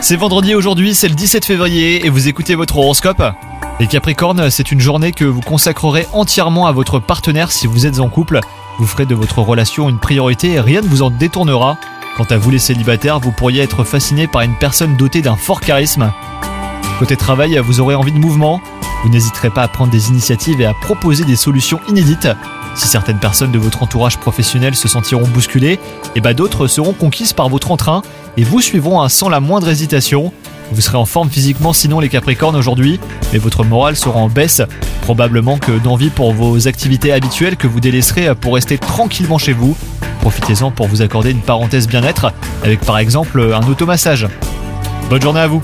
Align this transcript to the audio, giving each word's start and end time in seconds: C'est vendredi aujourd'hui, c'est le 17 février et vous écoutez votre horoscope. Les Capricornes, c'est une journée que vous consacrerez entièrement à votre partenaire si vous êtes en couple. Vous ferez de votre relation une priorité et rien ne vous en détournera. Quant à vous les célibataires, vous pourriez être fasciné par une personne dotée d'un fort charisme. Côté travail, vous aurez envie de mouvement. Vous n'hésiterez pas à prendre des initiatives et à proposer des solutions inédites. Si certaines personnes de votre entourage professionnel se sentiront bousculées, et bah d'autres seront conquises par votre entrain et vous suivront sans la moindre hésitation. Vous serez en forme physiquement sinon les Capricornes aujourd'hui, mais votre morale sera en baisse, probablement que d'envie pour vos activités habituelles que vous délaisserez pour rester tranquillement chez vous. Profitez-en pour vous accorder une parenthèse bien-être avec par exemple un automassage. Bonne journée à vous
C'est 0.00 0.14
vendredi 0.14 0.54
aujourd'hui, 0.54 0.94
c'est 0.94 1.08
le 1.08 1.16
17 1.16 1.44
février 1.44 2.06
et 2.06 2.10
vous 2.10 2.28
écoutez 2.28 2.54
votre 2.54 2.76
horoscope. 2.76 3.20
Les 3.80 3.88
Capricornes, 3.88 4.50
c'est 4.50 4.70
une 4.70 4.78
journée 4.78 5.10
que 5.10 5.24
vous 5.24 5.40
consacrerez 5.40 6.06
entièrement 6.12 6.68
à 6.68 6.70
votre 6.70 7.00
partenaire 7.00 7.50
si 7.50 7.66
vous 7.66 7.86
êtes 7.86 7.98
en 7.98 8.08
couple. 8.08 8.38
Vous 8.78 8.86
ferez 8.86 9.04
de 9.04 9.16
votre 9.16 9.40
relation 9.40 9.88
une 9.88 9.98
priorité 9.98 10.52
et 10.52 10.60
rien 10.60 10.80
ne 10.80 10.86
vous 10.86 11.02
en 11.02 11.10
détournera. 11.10 11.76
Quant 12.16 12.26
à 12.30 12.36
vous 12.36 12.52
les 12.52 12.60
célibataires, 12.60 13.18
vous 13.18 13.32
pourriez 13.32 13.62
être 13.62 13.82
fasciné 13.82 14.28
par 14.28 14.42
une 14.42 14.54
personne 14.54 14.96
dotée 14.96 15.22
d'un 15.22 15.34
fort 15.34 15.60
charisme. 15.60 16.12
Côté 17.00 17.16
travail, 17.16 17.58
vous 17.58 17.80
aurez 17.80 17.96
envie 17.96 18.12
de 18.12 18.18
mouvement. 18.18 18.60
Vous 19.02 19.10
n'hésiterez 19.10 19.50
pas 19.50 19.62
à 19.62 19.68
prendre 19.68 19.90
des 19.90 20.08
initiatives 20.10 20.60
et 20.60 20.66
à 20.66 20.74
proposer 20.74 21.24
des 21.24 21.36
solutions 21.36 21.80
inédites. 21.88 22.28
Si 22.78 22.86
certaines 22.86 23.18
personnes 23.18 23.50
de 23.50 23.58
votre 23.58 23.82
entourage 23.82 24.18
professionnel 24.18 24.76
se 24.76 24.86
sentiront 24.86 25.26
bousculées, 25.26 25.80
et 26.14 26.20
bah 26.20 26.32
d'autres 26.32 26.68
seront 26.68 26.92
conquises 26.92 27.32
par 27.32 27.48
votre 27.48 27.72
entrain 27.72 28.02
et 28.36 28.44
vous 28.44 28.60
suivront 28.60 29.06
sans 29.08 29.28
la 29.28 29.40
moindre 29.40 29.68
hésitation. 29.68 30.32
Vous 30.70 30.80
serez 30.80 30.96
en 30.96 31.04
forme 31.04 31.28
physiquement 31.28 31.72
sinon 31.72 31.98
les 31.98 32.08
Capricornes 32.08 32.54
aujourd'hui, 32.54 33.00
mais 33.32 33.40
votre 33.40 33.64
morale 33.64 33.96
sera 33.96 34.20
en 34.20 34.28
baisse, 34.28 34.62
probablement 35.02 35.58
que 35.58 35.72
d'envie 35.72 36.10
pour 36.10 36.32
vos 36.32 36.68
activités 36.68 37.12
habituelles 37.12 37.56
que 37.56 37.66
vous 37.66 37.80
délaisserez 37.80 38.32
pour 38.36 38.54
rester 38.54 38.78
tranquillement 38.78 39.38
chez 39.38 39.54
vous. 39.54 39.76
Profitez-en 40.20 40.70
pour 40.70 40.86
vous 40.86 41.02
accorder 41.02 41.32
une 41.32 41.40
parenthèse 41.40 41.88
bien-être 41.88 42.32
avec 42.62 42.80
par 42.82 42.98
exemple 42.98 43.40
un 43.40 43.66
automassage. 43.66 44.28
Bonne 45.10 45.22
journée 45.22 45.40
à 45.40 45.48
vous 45.48 45.62